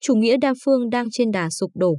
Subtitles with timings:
[0.00, 1.96] chủ nghĩa đa phương đang trên đà sụp đổ.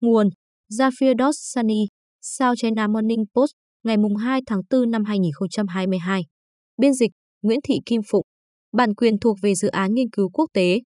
[0.00, 0.28] Nguồn
[0.72, 1.86] Zafir Dossani,
[2.22, 3.52] South China Morning Post,
[3.84, 6.22] ngày 2 tháng 4 năm 2022.
[6.80, 7.10] Biên dịch
[7.42, 8.26] Nguyễn Thị Kim Phụng.
[8.72, 10.80] Bản quyền thuộc về dự án nghiên cứu quốc tế.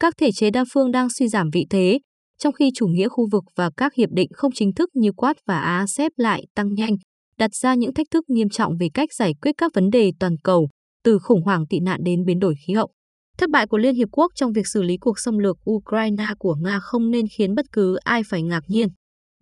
[0.00, 1.98] Các thể chế đa phương đang suy giảm vị thế,
[2.38, 5.36] trong khi chủ nghĩa khu vực và các hiệp định không chính thức như Quad
[5.46, 6.92] và ASEP lại tăng nhanh,
[7.38, 10.36] đặt ra những thách thức nghiêm trọng về cách giải quyết các vấn đề toàn
[10.44, 10.68] cầu,
[11.04, 12.90] từ khủng hoảng tị nạn đến biến đổi khí hậu.
[13.38, 16.54] Thất bại của Liên Hiệp Quốc trong việc xử lý cuộc xâm lược Ukraine của
[16.54, 18.88] Nga không nên khiến bất cứ ai phải ngạc nhiên.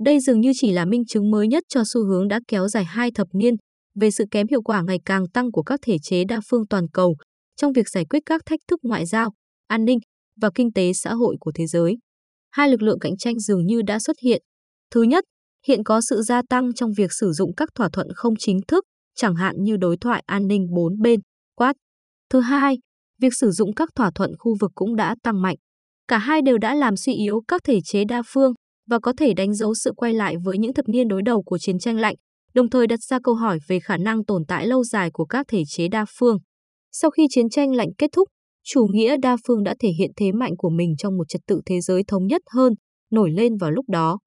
[0.01, 2.85] Đây dường như chỉ là minh chứng mới nhất cho xu hướng đã kéo dài
[2.85, 3.55] hai thập niên
[4.01, 6.89] về sự kém hiệu quả ngày càng tăng của các thể chế đa phương toàn
[6.93, 7.17] cầu
[7.57, 9.33] trong việc giải quyết các thách thức ngoại giao,
[9.67, 9.99] an ninh
[10.41, 11.97] và kinh tế xã hội của thế giới.
[12.51, 14.43] Hai lực lượng cạnh tranh dường như đã xuất hiện.
[14.91, 15.25] Thứ nhất,
[15.67, 18.85] hiện có sự gia tăng trong việc sử dụng các thỏa thuận không chính thức,
[19.17, 21.21] chẳng hạn như đối thoại an ninh bốn bên,
[21.55, 21.77] Quad.
[22.31, 22.77] Thứ hai,
[23.25, 25.57] việc sử dụng các thỏa thuận khu vực cũng đã tăng mạnh.
[26.09, 28.53] Cả hai đều đã làm suy yếu các thể chế đa phương
[28.91, 31.59] và có thể đánh dấu sự quay lại với những thập niên đối đầu của
[31.59, 32.15] chiến tranh lạnh,
[32.55, 35.47] đồng thời đặt ra câu hỏi về khả năng tồn tại lâu dài của các
[35.49, 36.39] thể chế đa phương.
[36.93, 38.29] Sau khi chiến tranh lạnh kết thúc,
[38.65, 41.61] chủ nghĩa đa phương đã thể hiện thế mạnh của mình trong một trật tự
[41.67, 42.73] thế giới thống nhất hơn,
[43.11, 44.19] nổi lên vào lúc đó.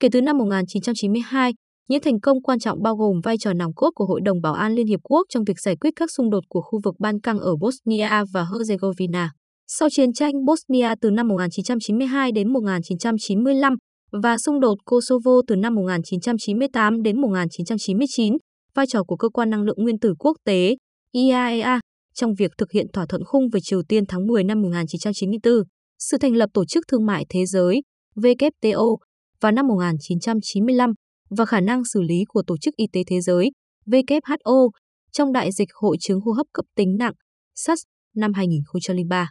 [0.00, 1.52] Kể từ năm 1992,
[1.90, 4.52] những thành công quan trọng bao gồm vai trò nòng cốt của Hội đồng Bảo
[4.52, 7.20] an Liên Hiệp Quốc trong việc giải quyết các xung đột của khu vực Ban
[7.20, 9.28] Căng ở Bosnia và Herzegovina.
[9.66, 13.74] Sau chiến tranh Bosnia từ năm 1992 đến 1995
[14.22, 18.36] và xung đột Kosovo từ năm 1998 đến 1999,
[18.74, 20.76] vai trò của Cơ quan Năng lượng Nguyên tử Quốc tế
[21.12, 21.80] IAEA
[22.14, 25.54] trong việc thực hiện thỏa thuận khung về Triều Tiên tháng 10 năm 1994,
[25.98, 27.82] sự thành lập Tổ chức Thương mại Thế giới
[28.16, 28.96] WTO
[29.40, 30.92] vào năm 1995
[31.30, 33.50] và khả năng xử lý của Tổ chức Y tế Thế giới
[33.86, 34.70] WHO
[35.12, 37.12] trong đại dịch hội chứng hô hấp cấp tính nặng
[37.54, 37.82] SARS
[38.16, 39.30] năm 2003.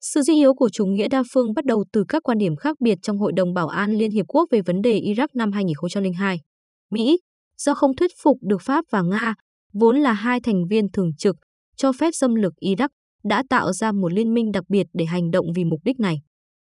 [0.00, 2.76] Sự di yếu của chủ nghĩa đa phương bắt đầu từ các quan điểm khác
[2.80, 6.40] biệt trong Hội đồng Bảo an Liên Hiệp Quốc về vấn đề Iraq năm 2002.
[6.90, 7.18] Mỹ,
[7.58, 9.34] do không thuyết phục được Pháp và Nga,
[9.72, 11.36] vốn là hai thành viên thường trực,
[11.76, 12.88] cho phép xâm lược Iraq,
[13.24, 16.16] đã tạo ra một liên minh đặc biệt để hành động vì mục đích này.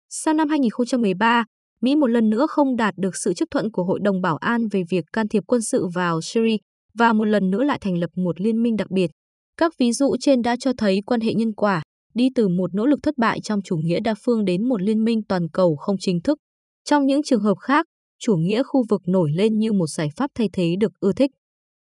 [0.08, 1.44] Sau năm 2013,
[1.86, 4.68] Mỹ một lần nữa không đạt được sự chấp thuận của Hội đồng Bảo an
[4.70, 6.56] về việc can thiệp quân sự vào Syria
[6.94, 9.10] và một lần nữa lại thành lập một liên minh đặc biệt.
[9.56, 11.82] Các ví dụ trên đã cho thấy quan hệ nhân quả,
[12.14, 15.04] đi từ một nỗ lực thất bại trong chủ nghĩa đa phương đến một liên
[15.04, 16.38] minh toàn cầu không chính thức.
[16.84, 17.86] Trong những trường hợp khác,
[18.18, 21.30] chủ nghĩa khu vực nổi lên như một giải pháp thay thế được ưa thích.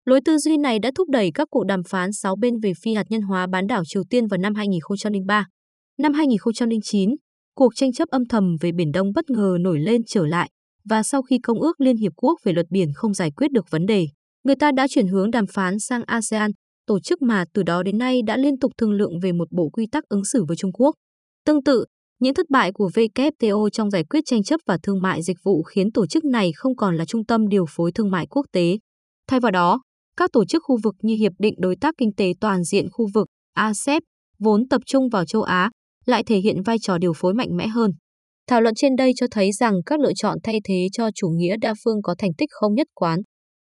[0.05, 2.95] Lối tư duy này đã thúc đẩy các cuộc đàm phán sáu bên về phi
[2.95, 5.47] hạt nhân hóa bán đảo Triều Tiên vào năm 2003.
[5.99, 7.11] Năm 2009,
[7.55, 10.51] cuộc tranh chấp âm thầm về Biển Đông bất ngờ nổi lên trở lại
[10.85, 13.71] và sau khi Công ước Liên Hiệp Quốc về luật biển không giải quyết được
[13.71, 14.07] vấn đề,
[14.45, 16.51] người ta đã chuyển hướng đàm phán sang ASEAN,
[16.87, 19.69] tổ chức mà từ đó đến nay đã liên tục thương lượng về một bộ
[19.73, 20.95] quy tắc ứng xử với Trung Quốc.
[21.47, 21.85] Tương tự,
[22.21, 25.63] những thất bại của WTO trong giải quyết tranh chấp và thương mại dịch vụ
[25.63, 28.79] khiến tổ chức này không còn là trung tâm điều phối thương mại quốc tế.
[29.29, 29.81] Thay vào đó,
[30.17, 33.07] các tổ chức khu vực như Hiệp định Đối tác Kinh tế Toàn diện khu
[33.15, 34.03] vực ASEP
[34.39, 35.71] vốn tập trung vào châu Á
[36.07, 37.91] lại thể hiện vai trò điều phối mạnh mẽ hơn.
[38.49, 41.57] Thảo luận trên đây cho thấy rằng các lựa chọn thay thế cho chủ nghĩa
[41.61, 43.21] đa phương có thành tích không nhất quán,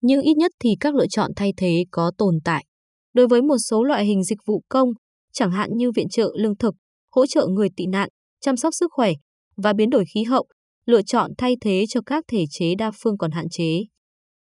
[0.01, 2.65] nhưng ít nhất thì các lựa chọn thay thế có tồn tại.
[3.13, 4.89] Đối với một số loại hình dịch vụ công,
[5.33, 6.75] chẳng hạn như viện trợ lương thực,
[7.11, 8.09] hỗ trợ người tị nạn,
[8.41, 9.11] chăm sóc sức khỏe
[9.57, 10.47] và biến đổi khí hậu,
[10.85, 13.81] lựa chọn thay thế cho các thể chế đa phương còn hạn chế.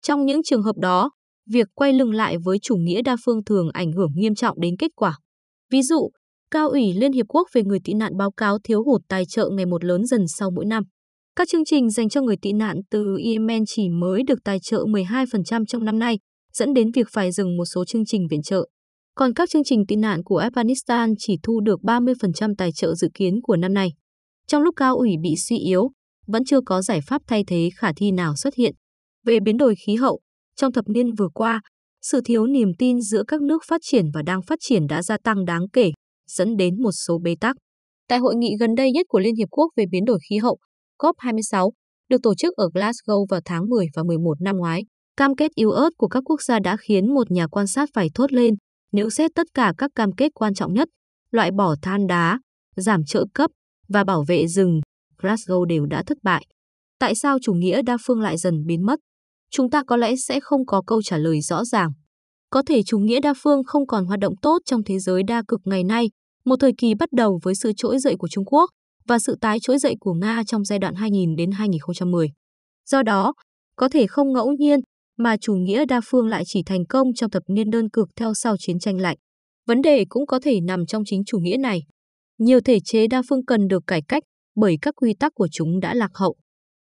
[0.02, 1.12] Trong những trường hợp đó,
[1.50, 4.76] việc quay lưng lại với chủ nghĩa đa phương thường ảnh hưởng nghiêm trọng đến
[4.80, 5.18] kết quả.
[5.72, 6.10] Ví dụ,
[6.54, 9.50] Cao ủy Liên Hiệp Quốc về người tị nạn báo cáo thiếu hụt tài trợ
[9.50, 10.84] ngày một lớn dần sau mỗi năm.
[11.36, 14.84] Các chương trình dành cho người tị nạn từ Yemen chỉ mới được tài trợ
[14.84, 16.20] 12% trong năm nay,
[16.54, 18.70] dẫn đến việc phải dừng một số chương trình viện trợ.
[19.16, 23.08] Còn các chương trình tị nạn của Afghanistan chỉ thu được 30% tài trợ dự
[23.14, 23.90] kiến của năm nay.
[24.48, 25.90] Trong lúc cao ủy bị suy yếu,
[26.28, 28.76] vẫn chưa có giải pháp thay thế khả thi nào xuất hiện.
[29.26, 30.20] Về biến đổi khí hậu,
[30.56, 31.62] trong thập niên vừa qua,
[32.02, 35.18] sự thiếu niềm tin giữa các nước phát triển và đang phát triển đã gia
[35.24, 35.92] tăng đáng kể,
[36.32, 37.56] dẫn đến một số bế tắc.
[38.08, 40.58] Tại hội nghị gần đây nhất của Liên Hiệp Quốc về biến đổi khí hậu,
[41.00, 41.72] COP26,
[42.10, 44.84] được tổ chức ở Glasgow vào tháng 10 và 11 năm ngoái,
[45.18, 48.10] cam kết yếu ớt của các quốc gia đã khiến một nhà quan sát phải
[48.14, 48.54] thốt lên
[48.92, 50.88] nếu xét tất cả các cam kết quan trọng nhất,
[51.32, 52.40] loại bỏ than đá,
[52.76, 53.52] giảm trợ cấp
[53.88, 54.82] và bảo vệ rừng,
[55.22, 56.46] Glasgow đều đã thất bại.
[57.00, 59.00] Tại sao chủ nghĩa đa phương lại dần biến mất?
[59.52, 61.90] Chúng ta có lẽ sẽ không có câu trả lời rõ ràng.
[62.50, 65.44] Có thể chủ nghĩa đa phương không còn hoạt động tốt trong thế giới đa
[65.48, 66.10] cực ngày nay,
[66.46, 68.70] một thời kỳ bắt đầu với sự trỗi dậy của Trung Quốc
[69.08, 72.28] và sự tái trỗi dậy của Nga trong giai đoạn 2000 đến 2010.
[72.90, 73.34] Do đó,
[73.76, 74.80] có thể không ngẫu nhiên
[75.18, 78.34] mà chủ nghĩa đa phương lại chỉ thành công trong thập niên đơn cực theo
[78.34, 79.18] sau chiến tranh lạnh.
[79.68, 81.82] Vấn đề cũng có thể nằm trong chính chủ nghĩa này.
[82.38, 84.24] Nhiều thể chế đa phương cần được cải cách,
[84.56, 86.36] bởi các quy tắc của chúng đã lạc hậu.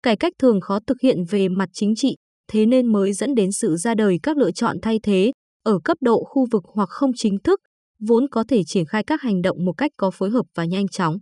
[0.04, 2.16] Cải cách thường khó thực hiện về mặt chính trị,
[2.48, 5.32] thế nên mới dẫn đến sự ra đời các lựa chọn thay thế
[5.64, 7.60] ở cấp độ khu vực hoặc không chính thức,
[8.00, 10.88] vốn có thể triển khai các hành động một cách có phối hợp và nhanh
[10.88, 11.18] chóng.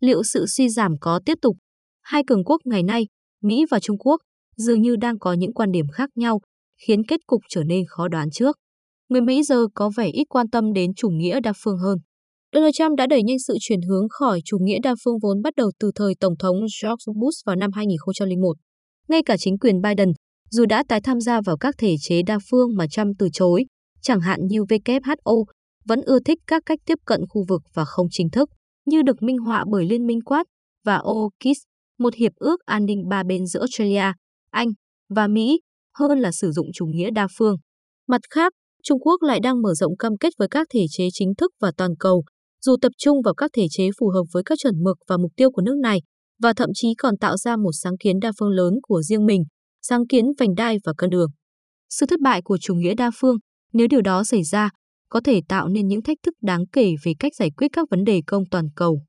[0.00, 1.56] Liệu sự suy giảm có tiếp tục?
[2.02, 3.06] Hai cường quốc ngày nay,
[3.42, 4.20] Mỹ và Trung Quốc,
[4.56, 6.40] dường như đang có những quan điểm khác nhau,
[6.86, 8.56] khiến kết cục trở nên khó đoán trước.
[9.08, 11.98] Người Mỹ giờ có vẻ ít quan tâm đến chủ nghĩa đa phương hơn.
[12.52, 15.54] Donald Trump đã đẩy nhanh sự chuyển hướng khỏi chủ nghĩa đa phương vốn bắt
[15.56, 18.56] đầu từ thời Tổng thống George Bush vào năm 2001.
[19.08, 20.12] Ngay cả chính quyền Biden,
[20.50, 23.64] dù đã tái tham gia vào các thể chế đa phương mà Trump từ chối,
[24.02, 25.44] chẳng hạn như WHO,
[25.86, 28.50] vẫn ưa thích các cách tiếp cận khu vực và không chính thức,
[28.86, 30.46] như được minh họa bởi Liên minh Quad
[30.84, 31.58] và AUKUS,
[31.98, 34.12] một hiệp ước an ninh ba bên giữa Australia,
[34.50, 34.68] Anh
[35.08, 35.60] và Mỹ,
[35.98, 37.56] hơn là sử dụng chủ nghĩa đa phương.
[38.08, 38.52] Mặt khác,
[38.82, 41.72] Trung Quốc lại đang mở rộng cam kết với các thể chế chính thức và
[41.76, 42.24] toàn cầu,
[42.64, 45.32] dù tập trung vào các thể chế phù hợp với các chuẩn mực và mục
[45.36, 45.98] tiêu của nước này,
[46.42, 49.42] và thậm chí còn tạo ra một sáng kiến đa phương lớn của riêng mình,
[49.82, 51.30] sáng kiến vành đai và cân đường.
[51.88, 53.36] Sự thất bại của chủ nghĩa đa phương,
[53.72, 54.70] nếu điều đó xảy ra,
[55.08, 58.04] có thể tạo nên những thách thức đáng kể về cách giải quyết các vấn
[58.04, 59.00] đề công toàn cầu.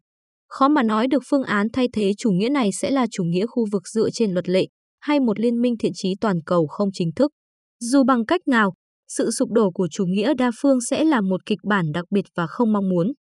[0.48, 3.46] Khó mà nói được phương án thay thế chủ nghĩa này sẽ là chủ nghĩa
[3.46, 4.68] khu vực dựa trên luật lệ
[5.00, 7.32] hay một liên minh thiện trí toàn cầu không chính thức.
[7.80, 8.74] Dù bằng cách nào,
[9.08, 12.26] sự sụp đổ của chủ nghĩa đa phương sẽ là một kịch bản đặc biệt
[12.36, 13.14] và không mong muốn.